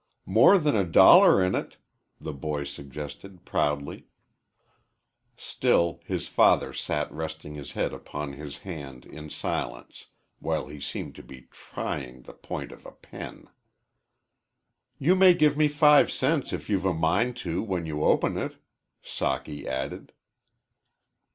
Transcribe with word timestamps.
"More 0.25 0.57
than 0.57 0.75
a 0.75 0.83
dollar 0.83 1.45
in 1.45 1.53
it," 1.53 1.77
the 2.19 2.33
boy 2.33 2.63
suggested, 2.63 3.45
proudly. 3.45 4.07
Still 5.37 6.01
his 6.05 6.27
father 6.27 6.73
sat 6.73 7.11
resting 7.11 7.53
his 7.53 7.73
head 7.73 7.93
upon 7.93 8.33
his 8.33 8.57
hand 8.65 9.05
in 9.05 9.29
silence 9.29 10.07
while 10.39 10.69
he 10.69 10.79
seemed 10.79 11.13
to 11.17 11.21
be 11.21 11.47
trying 11.51 12.23
the 12.23 12.33
point 12.33 12.71
of 12.71 12.83
a 12.87 12.91
pen. 12.93 13.47
"You 14.97 15.15
may 15.15 15.35
give 15.35 15.55
me 15.55 15.67
five 15.67 16.11
cents 16.11 16.51
if 16.51 16.67
you've 16.67 16.85
a 16.85 16.95
mind 16.95 17.37
to 17.45 17.61
when 17.61 17.85
you 17.85 18.03
open 18.03 18.37
it," 18.39 18.55
Socky 19.03 19.67
added. 19.67 20.13